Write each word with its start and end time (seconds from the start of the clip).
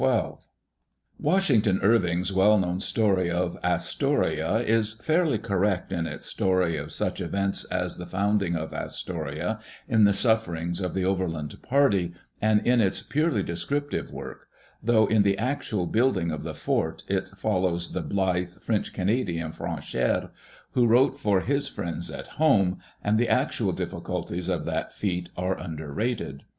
Washington 1.19 1.79
Irving's 1.83 2.33
well 2.33 2.57
known 2.57 2.79
story 2.79 3.29
of 3.29 3.55
Astoria 3.63 4.55
is 4.55 4.95
fairly 4.95 5.37
correct 5.37 5.93
in 5.93 6.07
its 6.07 6.25
story 6.25 6.75
of 6.75 6.91
such 6.91 7.21
events 7.21 7.65
as 7.65 7.97
the 7.97 8.07
founding 8.07 8.55
of 8.55 8.73
Astoria, 8.73 9.59
in 9.87 10.05
the 10.05 10.13
suf 10.13 10.47
ferings 10.47 10.81
of 10.81 10.95
the 10.95 11.05
overland 11.05 11.55
party, 11.61 12.13
and 12.41 12.65
in 12.65 12.81
its 12.81 13.03
purely 13.03 13.43
descriptive 13.43 14.11
work, 14.11 14.47
though 14.81 15.05
in 15.05 15.21
the 15.21 15.37
actual 15.37 15.85
building 15.85 16.31
of 16.31 16.41
the 16.41 16.55
fort 16.55 17.03
it 17.07 17.29
follows 17.37 17.91
the 17.93 18.01
blithe 18.01 18.53
French 18.59 18.93
Canadian 18.93 19.51
Franchere, 19.51 20.31
who 20.71 20.87
wrote 20.87 21.19
for 21.19 21.41
his 21.41 21.67
friends 21.67 22.09
at 22.09 22.25
home, 22.25 22.79
and 23.03 23.19
the 23.19 23.29
actual 23.29 23.71
difficulties 23.71 24.49
of 24.49 24.65
that 24.65 24.91
feat 24.91 25.29
are 25.37 25.55
underrated. 25.59 26.43